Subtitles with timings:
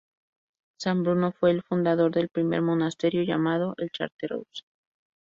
[0.79, 4.63] San Bruno fue el fundador del primer monasterio llamado "la Chartreuse".